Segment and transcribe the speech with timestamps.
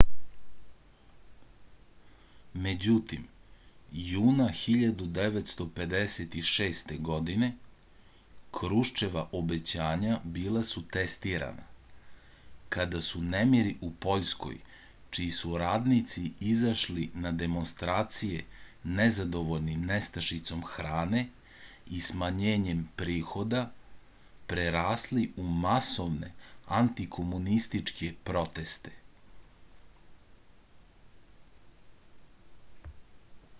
[2.63, 3.21] međutim
[4.07, 6.89] juna 1956.
[7.11, 7.47] godine
[8.59, 11.63] kruščeva obećanja bila su testirana
[12.75, 14.57] kada su nemiri u poljskoj
[15.09, 18.43] čiji su radnici izašli na demonstracije
[18.99, 21.25] nezadovoljni nestašicom hrane
[21.87, 23.63] i smanjenjem prihoda
[24.53, 26.31] prerasli u masovne
[26.81, 28.91] antikomunističke proteste